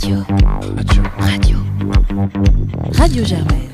[0.00, 0.18] Radio.
[0.76, 1.02] Radio.
[1.18, 1.56] Radio.
[2.92, 3.68] Radio Germaine.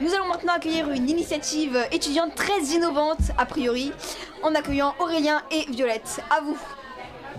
[0.00, 3.92] Nous allons maintenant accueillir une initiative étudiante très innovante, a priori,
[4.42, 6.22] en accueillant Aurélien et Violette.
[6.30, 6.56] À vous.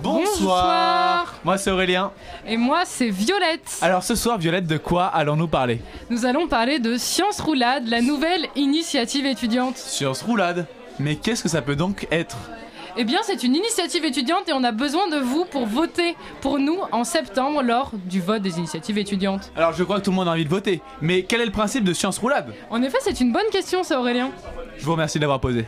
[0.04, 1.34] Bonsoir.
[1.44, 2.12] Moi c'est Aurélien.
[2.46, 3.80] Et moi c'est Violette.
[3.82, 5.82] Alors ce soir Violette de quoi allons-nous parler?
[6.12, 9.78] Nous allons parler de Science Roulade, la nouvelle initiative étudiante.
[9.78, 10.68] Science roulade.
[11.00, 12.38] Mais qu'est-ce que ça peut donc être?
[12.98, 16.60] Eh bien c'est une initiative étudiante et on a besoin de vous pour voter pour
[16.60, 19.52] nous en septembre lors du vote des initiatives étudiantes.
[19.56, 20.82] Alors je crois que tout le monde a envie de voter.
[21.02, 24.00] Mais quel est le principe de Science roulade En effet c'est une bonne question ça
[24.00, 24.32] Aurélien.
[24.78, 25.66] Je vous remercie d'avoir posé.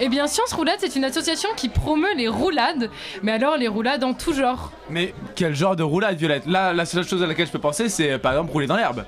[0.00, 2.90] Eh bien Science Roulade c'est une association qui promeut les roulades,
[3.22, 4.72] mais alors les roulades en tout genre.
[4.88, 6.46] Mais quel genre de roulade Violette?
[6.46, 8.76] Là la seule chose à laquelle je peux penser c'est euh, par exemple rouler dans
[8.76, 9.04] l'herbe.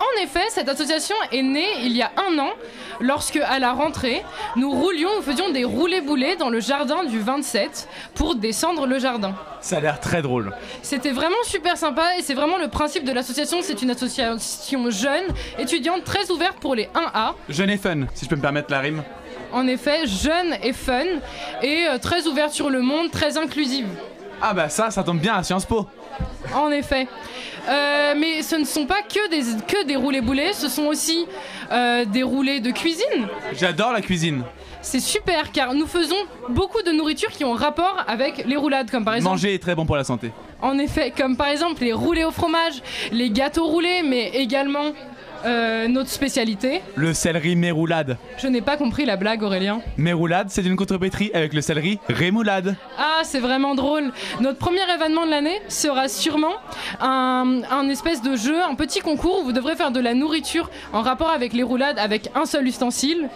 [0.00, 2.50] En effet, cette association est née il y a un an,
[3.00, 4.22] lorsque, à la rentrée,
[4.56, 9.34] nous roulions, nous faisions des roulés-boulés dans le jardin du 27 pour descendre le jardin.
[9.60, 10.52] Ça a l'air très drôle.
[10.82, 13.58] C'était vraiment super sympa et c'est vraiment le principe de l'association.
[13.62, 15.24] C'est une association jeune,
[15.58, 17.34] étudiante, très ouverte pour les 1A.
[17.48, 19.02] Jeune et fun, si je peux me permettre la rime.
[19.52, 21.04] En effet, jeune et fun
[21.62, 23.86] et euh, très ouverte sur le monde, très inclusive.
[24.42, 25.86] Ah bah ça, ça tombe bien à Sciences Po.
[26.54, 27.08] En effet.
[27.68, 31.26] Euh, mais ce ne sont pas que des, que des roulés-boulés, ce sont aussi
[31.72, 33.26] euh, des roulés de cuisine.
[33.54, 34.42] J'adore la cuisine.
[34.82, 36.16] C'est super car nous faisons
[36.50, 39.36] beaucoup de nourriture qui ont rapport avec les roulades, comme par exemple.
[39.36, 40.30] Manger est très bon pour la santé.
[40.60, 44.92] En effet, comme par exemple les roulés au fromage, les gâteaux roulés, mais également
[45.44, 46.80] euh, notre spécialité.
[46.96, 48.16] Le céleri méroulade.
[48.38, 49.80] Je n'ai pas compris la blague, Aurélien.
[49.96, 52.76] Méroulade, c'est une contrepétrie avec le céleri rémoulade.
[52.98, 54.12] Ah, c'est vraiment drôle.
[54.40, 56.54] Notre premier événement de l'année sera sûrement
[57.00, 60.70] un, un espèce de jeu, un petit concours où vous devrez faire de la nourriture
[60.92, 63.28] en rapport avec les roulades avec un seul ustensile.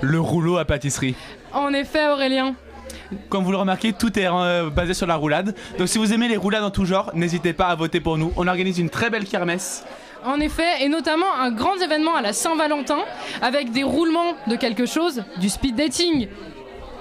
[0.00, 1.14] Le rouleau à pâtisserie.
[1.52, 2.54] En effet, Aurélien.
[3.28, 5.54] Comme vous le remarquez, tout est euh, basé sur la roulade.
[5.78, 8.32] Donc si vous aimez les roulades en tout genre, n'hésitez pas à voter pour nous.
[8.36, 9.84] On organise une très belle kermesse.
[10.24, 12.98] En effet, et notamment un grand événement à la Saint-Valentin
[13.40, 16.28] avec des roulements de quelque chose, du speed dating.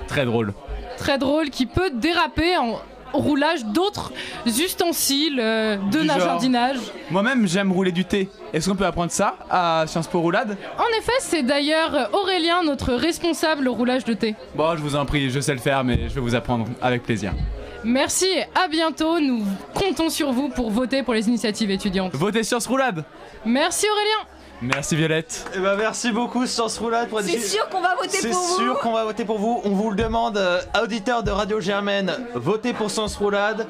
[0.07, 0.53] Très drôle.
[0.97, 2.79] Très drôle qui peut déraper en
[3.13, 4.13] roulage d'autres
[4.45, 6.77] ustensiles euh, de jardinage.
[7.09, 8.29] Moi-même, j'aime rouler du thé.
[8.53, 10.57] Est-ce qu'on peut apprendre ça à Sciences Po Roulade?
[10.77, 14.35] En effet, c'est d'ailleurs Aurélien, notre responsable roulage de thé.
[14.55, 17.03] Bon, je vous en prie, je sais le faire, mais je vais vous apprendre avec
[17.03, 17.33] plaisir.
[17.83, 19.19] Merci et à bientôt.
[19.19, 22.13] Nous comptons sur vous pour voter pour les initiatives étudiantes.
[22.15, 23.03] Votez Sciences Roulade
[23.45, 24.27] Merci Aurélien.
[24.61, 25.49] Merci Violette.
[25.55, 28.55] Eh ben merci beaucoup Science Roulade pour C'est sûr qu'on va voter C'est pour vous.
[28.57, 29.61] sûr qu'on va voter pour vous.
[29.63, 33.65] On vous le demande, euh, auditeurs de Radio Germaine, votez pour Science Roulade.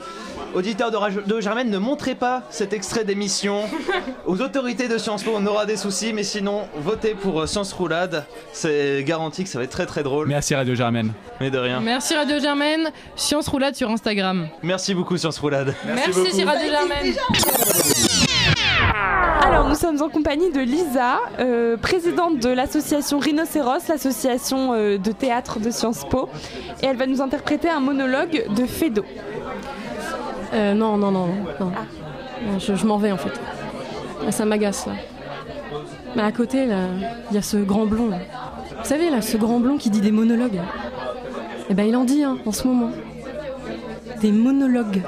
[0.55, 3.63] Auditeurs de Radio de Germaine, ne montrez pas cet extrait d'émission
[4.25, 5.31] aux autorités de Sciences Po.
[5.35, 8.25] On aura des soucis, mais sinon, votez pour euh, Science Roulade.
[8.51, 10.27] C'est garanti que ça va être très très drôle.
[10.27, 11.13] Merci Radio Germaine.
[11.39, 11.79] Mais de rien.
[11.79, 12.91] Merci Radio Germaine.
[13.15, 14.47] Science Roulade sur Instagram.
[14.63, 15.75] Merci beaucoup Science Roulade.
[15.85, 17.15] Merci, Radio Germaine.
[19.41, 25.11] Alors, nous sommes en compagnie de Lisa, euh, présidente de l'association Rhinocéros, l'association euh, de
[25.11, 26.29] théâtre de Sciences Po.
[26.81, 29.03] Et elle va nous interpréter un monologue de Fédo.
[30.53, 31.27] Euh, non, non, non,
[31.59, 31.71] non.
[32.57, 33.39] Je, m'en vais en fait.
[34.31, 34.87] Ça m'agace.
[36.15, 38.09] Mais à côté, il y a ce grand blond.
[38.09, 40.59] Vous savez, là, ce grand blond qui dit des monologues.
[41.69, 42.91] Eh ben, il en dit, hein, en ce moment.
[44.21, 45.01] Des monologues.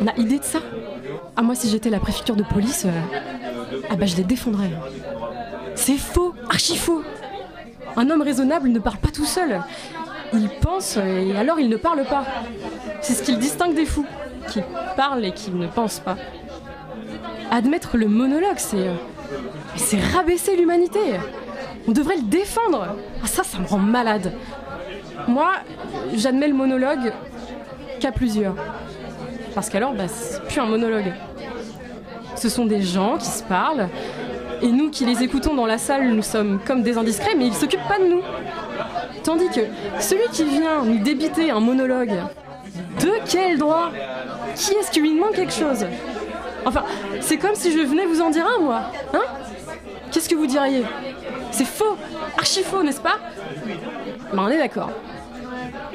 [0.00, 0.58] On a idée de ça
[1.36, 3.18] Ah, moi, si j'étais la préfecture de police, euh,
[3.90, 4.70] ah bah, je les défendrais.
[5.74, 7.02] C'est faux, archi faux.
[7.96, 9.60] Un homme raisonnable ne parle pas tout seul.
[10.32, 12.24] Il pense euh, et alors il ne parle pas.
[13.06, 14.04] C'est ce qui le distingue des fous,
[14.50, 14.60] qui
[14.96, 16.16] parlent et qui ne pensent pas.
[17.52, 18.88] Admettre le monologue, c'est.
[18.88, 18.94] euh,
[19.76, 20.98] c'est rabaisser l'humanité.
[21.86, 22.96] On devrait le défendre.
[23.22, 24.32] Ah, ça, ça me rend malade.
[25.28, 25.52] Moi,
[26.14, 27.12] j'admets le monologue
[28.00, 28.56] qu'à plusieurs.
[29.54, 31.12] Parce qu'alors, bah, c'est plus un monologue.
[32.34, 33.88] Ce sont des gens qui se parlent,
[34.62, 37.54] et nous qui les écoutons dans la salle, nous sommes comme des indiscrets, mais ils
[37.54, 38.22] s'occupent pas de nous.
[39.22, 39.60] Tandis que
[40.00, 42.14] celui qui vient nous débiter un monologue,
[43.00, 43.90] de quel droit?
[44.54, 45.86] Qui est-ce qui lui demande quelque chose?
[46.64, 46.84] Enfin,
[47.20, 48.82] c'est comme si je venais vous en dire un, moi.
[49.14, 49.22] Hein?
[50.10, 50.84] Qu'est-ce que vous diriez?
[51.50, 51.96] C'est faux
[52.36, 53.16] Archi faux, n'est-ce pas?
[54.32, 54.90] Ben, on est d'accord.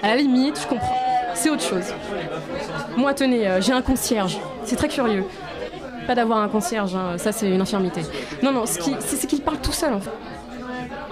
[0.01, 0.95] À la limite, je comprends.
[1.33, 1.93] C'est autre chose.
[2.97, 4.39] Moi, tenez, euh, j'ai un concierge.
[4.63, 5.25] C'est très curieux.
[6.07, 8.01] Pas d'avoir un concierge, hein, ça c'est une infirmité.
[8.41, 10.09] Non, non, ce c'est qu'il parle tout seul en fait.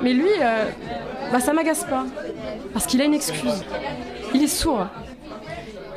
[0.01, 0.65] Mais lui, euh,
[1.31, 2.05] bah ça m'agace pas.
[2.73, 3.63] Parce qu'il a une excuse.
[4.33, 4.87] Il est sourd.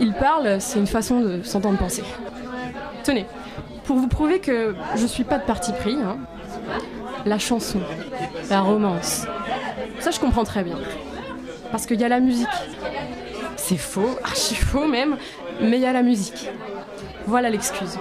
[0.00, 2.02] Il parle, c'est une façon de s'entendre penser.
[3.04, 3.26] Tenez,
[3.84, 6.18] pour vous prouver que je suis pas de parti pris, hein,
[7.24, 7.80] la chanson,
[8.50, 9.26] la romance,
[10.00, 10.76] ça je comprends très bien.
[11.70, 12.48] Parce qu'il y a la musique.
[13.56, 15.16] C'est faux, archi faux même,
[15.60, 16.48] mais il y a la musique.
[17.26, 17.98] Voilà l'excuse.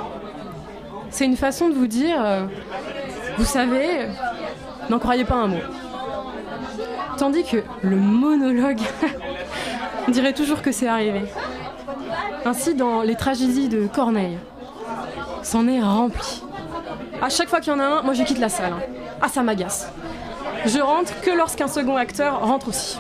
[1.09, 2.45] C'est une façon de vous dire, euh,
[3.37, 4.07] vous savez,
[4.89, 5.61] n'en croyez pas un mot.
[7.17, 8.79] Tandis que le monologue,
[10.07, 11.21] on dirait toujours que c'est arrivé.
[12.45, 14.37] Ainsi, dans les tragédies de Corneille,
[15.43, 16.43] c'en est rempli.
[17.21, 18.73] À chaque fois qu'il y en a un, moi je quitte la salle.
[18.73, 18.83] hein.
[19.21, 19.91] Ah, ça m'agace.
[20.65, 22.99] Je rentre que lorsqu'un second acteur rentre aussi.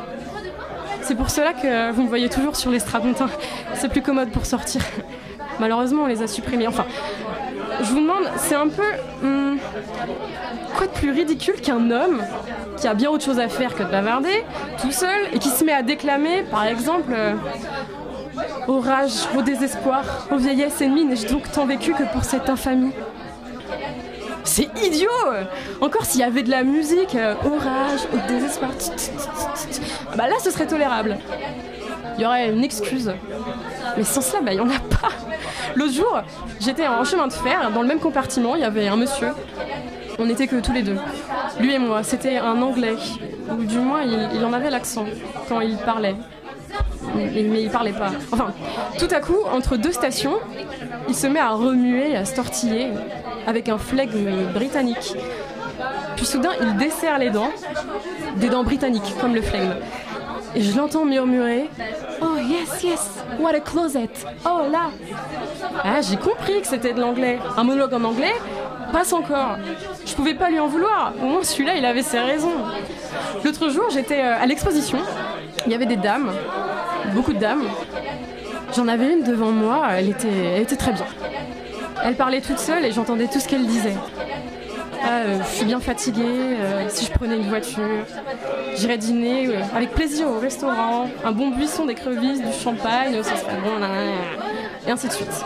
[1.01, 3.29] C'est pour cela que vous me voyez toujours sur les strapontins.
[3.73, 4.81] C'est plus commode pour sortir.
[5.59, 6.67] Malheureusement, on les a supprimés.
[6.67, 6.85] Enfin,
[7.81, 8.83] je vous demande, c'est un peu.
[9.23, 9.57] hum,
[10.77, 12.21] quoi de plus ridicule qu'un homme
[12.77, 14.43] qui a bien autre chose à faire que de bavarder,
[14.79, 17.11] tout seul, et qui se met à déclamer, par exemple.
[17.13, 17.33] euh,
[18.67, 22.91] Au rage, au désespoir, aux vieillesses ennemies, n'ai-je donc tant vécu que pour cette infamie
[24.43, 25.09] C'est idiot
[25.81, 29.11] Encore s'il y avait de la musique, euh, au désespoir, tch,
[30.15, 31.17] bah là ce serait tolérable.
[32.17, 33.11] Il y aurait une excuse.
[33.97, 35.09] Mais sans cela, bah il y en a pas.
[35.75, 36.21] L'autre jour,
[36.59, 39.29] j'étais en chemin de fer, dans le même compartiment, il y avait un monsieur.
[40.19, 40.97] On n'était que tous les deux.
[41.59, 42.95] Lui et moi, c'était un anglais.
[43.49, 45.05] Ou du moins, il en avait l'accent
[45.49, 46.15] quand il parlait.
[47.15, 48.11] Mais, il parlait pas.
[48.31, 48.53] Enfin,
[48.97, 50.35] tout à coup, entre deux stations,
[51.07, 52.89] il se met à remuer, à se tortiller,
[53.47, 55.15] avec un flegme britannique.
[56.15, 57.51] Puis soudain, il desserre les dents,
[58.37, 59.73] des dents britanniques, comme le flegme.
[60.53, 61.69] Et je l'entends murmurer
[62.21, 64.09] Oh yes, yes, what a closet.
[64.45, 64.89] Oh là
[65.83, 67.39] Ah, j'ai compris que c'était de l'anglais.
[67.55, 68.33] Un monologue en anglais
[68.91, 69.57] passe encore.
[70.05, 71.13] Je pouvais pas lui en vouloir.
[71.21, 72.53] Au moins, celui-là, il avait ses raisons.
[73.43, 74.99] L'autre jour, j'étais euh, à l'exposition.
[75.65, 76.31] Il y avait des dames,
[77.11, 77.63] beaucoup de dames.
[78.75, 81.05] J'en avais une devant moi, elle était, très bien.
[82.03, 83.95] Elle parlait toute seule et j'entendais tout ce qu'elle disait.
[85.03, 88.05] Ah, euh, je suis bien fatiguée, euh, si je prenais une voiture,
[88.75, 93.19] j'irais dîner euh, avec plaisir au restaurant, un bon buisson d'écrevisses, du champagne,
[94.87, 95.45] et ainsi de suite.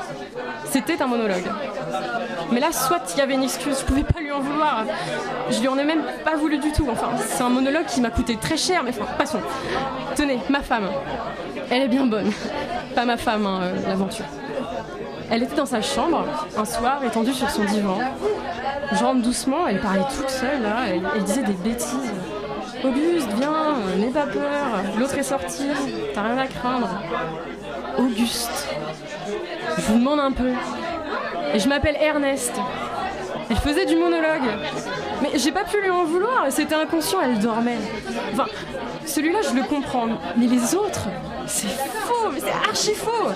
[0.65, 1.45] C'était un monologue.
[2.51, 4.83] Mais là, soit il y avait une excuse, je pouvais pas lui en vouloir.
[5.49, 6.87] Je lui en ai même pas voulu du tout.
[6.91, 9.39] Enfin, c'est un monologue qui m'a coûté très cher, mais enfin, passons.
[10.15, 10.89] Tenez, ma femme.
[11.69, 12.31] Elle est bien bonne.
[12.93, 14.25] Pas ma femme, hein, euh, l'aventure.
[15.31, 16.23] Elle était dans sa chambre,
[16.55, 17.97] un soir, étendue sur son divan.
[18.91, 22.13] Je rentre doucement, elle parlait toute seule, là, elle, disait des bêtises.
[22.83, 25.67] Auguste, viens, euh, n'aie pas peur, l'autre est sorti,
[26.13, 26.89] t'as rien à craindre.
[27.97, 28.69] Auguste.
[29.77, 30.51] Je vous demande un peu.
[31.53, 32.53] Et je m'appelle Ernest.
[33.49, 34.43] Elle faisait du monologue.
[35.21, 37.77] Mais j'ai pas pu lui en vouloir, c'était inconscient, elle dormait.
[38.33, 38.45] Enfin,
[39.05, 40.07] celui-là, je le comprends.
[40.37, 41.07] Mais les autres,
[41.47, 43.31] c'est faux, mais c'est archi faux.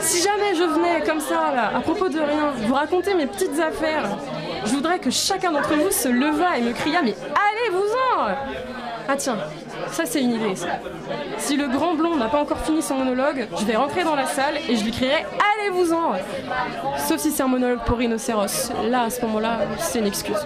[0.00, 3.58] Si jamais je venais comme ça, là, à propos de rien, vous raconter mes petites
[3.60, 4.08] affaires,
[4.64, 8.34] je voudrais que chacun d'entre vous se levât et me cria Mais allez-vous-en
[9.08, 9.36] Ah tiens,
[9.94, 10.54] ça c'est une idée.
[11.38, 14.26] Si le grand blond n'a pas encore fini son monologue, je vais rentrer dans la
[14.26, 15.24] salle et je lui crierai
[15.58, 16.12] Allez-vous-en
[16.98, 18.72] Sauf si c'est un monologue pour rhinocéros.
[18.88, 20.44] Là, à ce moment-là, c'est une excuse.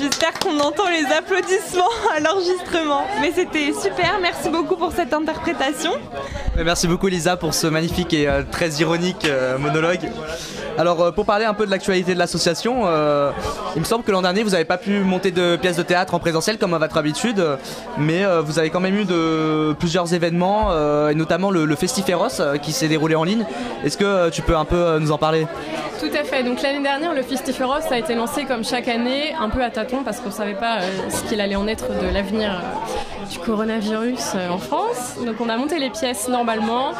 [0.00, 1.84] J'espère qu'on entend les applaudissements
[2.16, 3.02] à l'enregistrement.
[3.20, 5.92] Mais c'était super, merci beaucoup pour cette interprétation.
[6.56, 10.10] Merci beaucoup Lisa pour ce magnifique et euh, très ironique euh, monologue.
[10.78, 13.30] Alors euh, pour parler un peu de l'actualité de l'association, euh,
[13.76, 16.14] il me semble que l'an dernier vous n'avez pas pu monter de pièces de théâtre
[16.14, 17.44] en présentiel comme à votre habitude,
[17.98, 21.76] mais euh, vous avez quand même eu de plusieurs événements, euh, et notamment le, le
[21.76, 23.44] Festiféros qui s'est déroulé en ligne.
[23.84, 25.46] Est-ce que tu peux un peu nous en parler?
[25.98, 26.42] Tout à fait.
[26.42, 29.89] Donc l'année dernière, le Festiféros a été lancé comme chaque année, un peu à tâtons
[30.04, 33.38] parce qu'on ne savait pas euh, ce qu'il allait en être de l'avenir euh, du
[33.38, 35.16] coronavirus euh, en France.
[35.24, 36.92] Donc on a monté les pièces normalement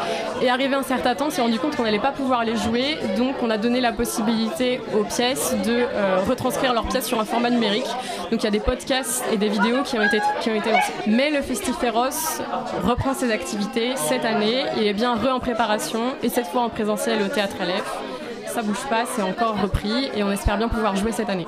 [0.43, 2.99] et arrivé un certain temps, on s'est rendu compte qu'on n'allait pas pouvoir les jouer.
[3.17, 5.85] Donc on a donné la possibilité aux pièces de
[6.29, 7.89] retranscrire leurs pièces sur un format numérique.
[8.31, 10.71] Donc il y a des podcasts et des vidéos qui ont été, qui ont été.
[11.07, 12.41] Mais le Festiféros
[12.85, 14.65] reprend ses activités cette année.
[14.77, 18.10] Il est bien re en préparation et cette fois en présentiel au Théâtre LF
[18.51, 21.47] ça bouge pas, c'est encore repris et on espère bien pouvoir jouer cette année.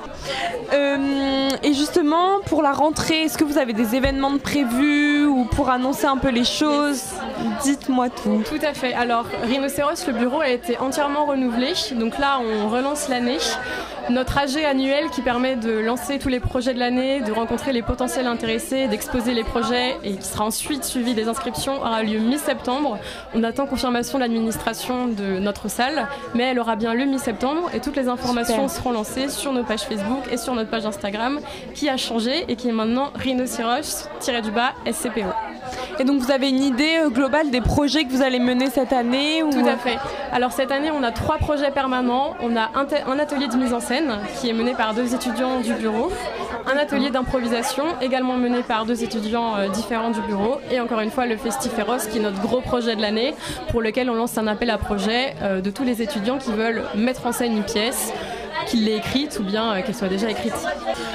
[0.73, 5.45] Euh, et justement, pour la rentrée, est-ce que vous avez des événements de prévus ou
[5.45, 7.03] pour annoncer un peu les choses?
[7.63, 8.43] Dites-moi tout.
[8.45, 8.93] Tout à fait.
[8.93, 11.73] Alors, Rhinocéros, le bureau a été entièrement renouvelé.
[11.91, 13.39] Donc là, on relance l'année.
[14.09, 17.81] Notre AG annuel qui permet de lancer tous les projets de l'année, de rencontrer les
[17.81, 22.99] potentiels intéressés, d'exposer les projets et qui sera ensuite suivi des inscriptions aura lieu mi-septembre.
[23.33, 27.79] On attend confirmation de l'administration de notre salle, mais elle aura bien lieu mi-septembre et
[27.79, 28.69] toutes les informations Super.
[28.69, 31.39] seront lancées sur nos pages Facebook et sur notre page Instagram
[31.73, 35.52] qui a changé et qui est maintenant rhinocéros-du-bas SCPO.
[35.99, 38.93] Et donc vous avez une idée euh, globale des projets que vous allez mener cette
[38.93, 39.51] année ou...
[39.51, 39.97] Tout à fait.
[40.31, 42.35] Alors cette année, on a trois projets permanents.
[42.41, 45.73] On a un, atelier de mise en scène qui est mené par deux étudiants du
[45.73, 46.11] bureau,
[46.65, 51.11] un atelier d'improvisation également mené par deux étudiants euh, différents du bureau, et encore une
[51.11, 53.35] fois le Festiféros qui est notre gros projet de l'année
[53.69, 56.83] pour lequel on lance un appel à projet euh, de tous les étudiants qui veulent
[56.95, 58.11] mettre en scène une pièce
[58.65, 60.53] qu'il l'ait écrite ou bien euh, qu'elle soit déjà écrite.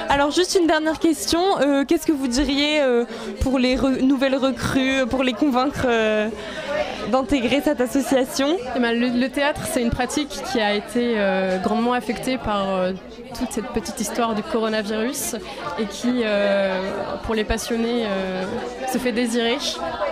[0.09, 3.05] Alors juste une dernière question, euh, qu'est-ce que vous diriez euh,
[3.40, 5.87] pour les nouvelles recrues, pour les convaincre
[7.11, 8.57] d'intégrer cette association?
[8.76, 11.17] Eh ben, le, théâtre, c'est une pratique qui a été
[11.62, 12.67] grandement affectée par
[13.38, 15.37] toute cette petite histoire du coronavirus
[15.78, 16.23] et qui,
[17.25, 18.05] pour les passionnés,
[18.93, 19.59] se fait désirer.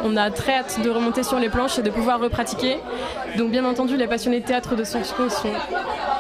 [0.05, 2.79] On a très hâte de remonter sur les planches et de pouvoir repratiquer.
[3.37, 5.53] Donc bien entendu, les passionnés de théâtre de Sciences Po sont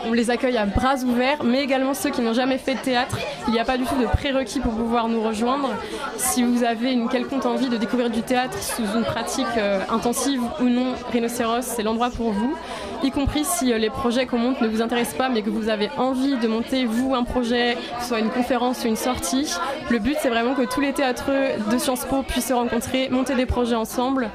[0.06, 3.18] on les accueille à bras ouverts, mais également ceux qui n'ont jamais fait de théâtre.
[3.48, 5.70] Il n'y a pas du tout de prérequis pour pouvoir nous rejoindre.
[6.16, 10.40] Si vous avez une quelconque envie de découvrir du théâtre sous une pratique euh, intensive
[10.60, 12.56] ou non, Rhinocéros, c'est l'endroit pour vous.
[13.02, 15.68] Y compris si euh, les projets qu'on monte ne vous intéressent pas, mais que vous
[15.68, 19.52] avez envie de monter, vous, un projet, soit une conférence ou une sortie.
[19.90, 23.34] Le but, c'est vraiment que tous les théâtreux de Sciences Po puissent se rencontrer, monter
[23.34, 24.30] des projets ensemble.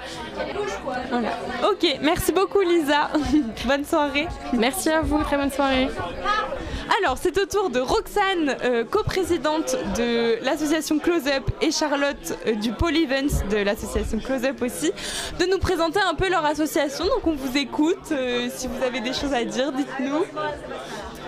[1.10, 1.30] Voilà.
[1.70, 3.10] Ok, merci beaucoup Lisa.
[3.68, 4.28] bonne soirée.
[4.54, 5.61] Merci à vous, très bonne soirée.
[5.62, 12.53] Alors, c'est au tour de Roxane, euh, coprésidente de l'association Close Up, et Charlotte euh,
[12.56, 14.91] du Pôle Events de l'association Close Up aussi,
[15.39, 17.06] de nous présenter un peu leur association.
[17.06, 18.12] Donc, on vous écoute.
[18.12, 20.25] Euh, si vous avez des choses à dire, dites-nous.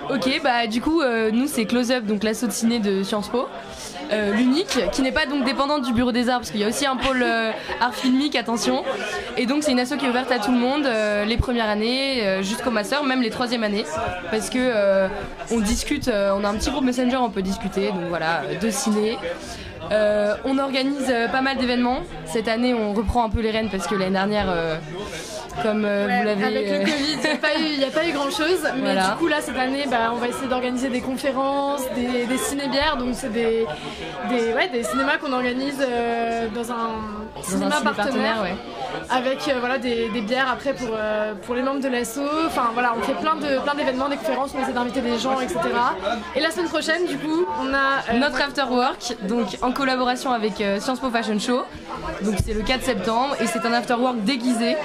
[0.09, 3.47] Ok, bah du coup, euh, nous c'est Close Up, donc ciné de Sciences Po.
[4.13, 6.67] Euh, l'unique, qui n'est pas donc dépendante du bureau des arts, parce qu'il y a
[6.67, 7.51] aussi un pôle euh,
[7.81, 8.83] art filmique, attention.
[9.37, 11.67] Et donc c'est une asso qui est ouverte à tout le monde, euh, les premières
[11.67, 13.85] années jusqu'au master, même les troisième années,
[14.31, 15.07] parce que
[15.51, 19.17] on discute, on a un petit groupe Messenger, on peut discuter, donc voilà, de ciné.
[19.91, 22.01] on organise pas mal d'événements.
[22.25, 24.47] Cette année, on reprend un peu les rênes parce que l'année dernière
[25.61, 26.43] comme euh, ouais, vous l'avez.
[26.43, 28.61] Avec le Covid, il n'y a, a, pas eu grand chose.
[28.75, 29.09] Mais Voilà.
[29.09, 32.97] du coup, là, cette année, bah, on va essayer d'organiser des conférences, des, des ciné-bières.
[32.97, 33.65] Donc, c'est des,
[34.29, 36.89] des, ouais, des cinémas qu'on organise euh, dans un
[37.35, 37.95] Dans cinéma un partenaire.
[37.95, 38.55] partenaire, ouais.
[39.09, 42.19] Avec euh, voilà, des, des bières après pour, euh, pour les membres de l'asso.
[42.47, 45.39] Enfin voilà, on fait plein de plein d'événements, des conférences, on essaie d'inviter des gens,
[45.41, 45.59] etc.
[46.35, 50.31] Et la semaine prochaine, du coup, on a euh, Notre After Work, donc en collaboration
[50.31, 51.63] avec euh, Sciences Po Fashion Show.
[52.21, 54.77] Donc c'est le 4 septembre et c'est un After Work déguisé,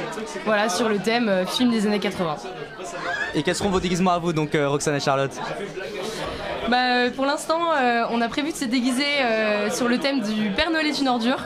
[0.47, 2.37] voilà, sur le thème euh, film des années 80.
[3.35, 5.31] Et quels seront vos déguisements à vous, donc euh, Roxane et Charlotte
[6.69, 10.21] Bah, euh, pour l'instant, euh, on a prévu de se déguiser euh, sur le thème
[10.21, 11.45] du Père Noël est une ordure.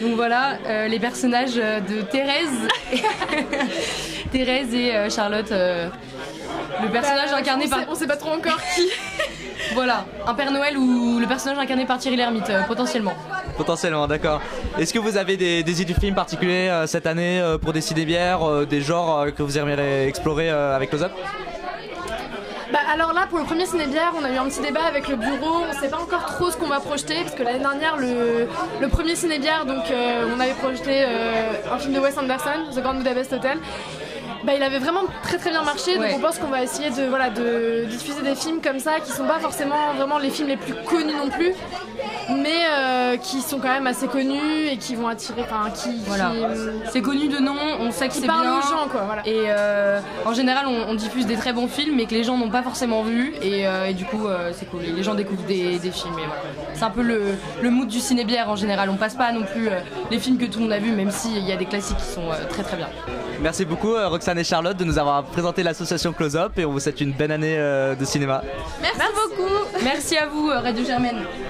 [0.00, 2.68] Donc voilà, euh, les personnages de Thérèse,
[4.32, 5.50] Thérèse et euh, Charlotte.
[5.52, 5.88] euh,
[6.82, 7.78] le personnage bah, incarné on par.
[7.80, 8.88] sait- on sait pas trop encore qui.
[9.74, 13.12] Voilà, un Père Noël ou le personnage incarné par Thierry Lhermitte, euh, potentiellement.
[13.64, 14.40] Potentiellement, d'accord.
[14.78, 17.74] Est-ce que vous avez des, des idées de films particuliers euh, cette année euh, pour
[17.74, 21.12] décider bière, euh, des genres euh, que vous aimeriez explorer euh, avec Close Up
[22.72, 25.16] Bah alors là pour le premier ciné-bière on a eu un petit débat avec le
[25.16, 28.46] bureau, on sait pas encore trop ce qu'on va projeter parce que l'année dernière le,
[28.80, 32.80] le premier ciné-bière donc euh, on avait projeté euh, un film de Wes Anderson, The
[32.80, 33.58] Grand Budapest Hotel.
[34.42, 36.14] Bah, il avait vraiment très très bien marché donc Ouais.
[36.16, 39.26] on pense qu'on va essayer de, voilà, de diffuser des films comme ça qui sont
[39.26, 41.52] pas forcément vraiment les films les plus connus non plus
[42.36, 46.30] mais euh, qui sont quand même assez connus et qui vont attirer, enfin qui, Voilà.
[46.30, 48.58] qui, euh, C'est connu de nom, on sait que c'est parlent bien.
[48.58, 49.22] aux gens quoi voilà.
[49.26, 52.36] Et euh, en général, on, on diffuse des très bons films, mais que les gens
[52.36, 53.34] n'ont pas forcément vus.
[53.42, 54.82] Et, euh, et du coup, euh, c'est cool.
[54.84, 56.14] Et les gens découvrent des, des films.
[56.18, 56.42] et voilà.
[56.74, 57.22] C'est un peu le,
[57.60, 58.88] le mood du ciné-bière en général.
[58.90, 61.10] On passe pas non plus euh, les films que tout le monde a vus, même
[61.10, 62.88] s'il y a des classiques qui sont euh, très très bien.
[63.42, 66.72] Merci beaucoup euh, Roxane et Charlotte de nous avoir présenté l'association Close Up et on
[66.72, 68.42] vous souhaite une belle année euh, de cinéma.
[68.82, 69.50] Merci, beaucoup.
[69.82, 71.49] Merci à vous, Radio Germaine.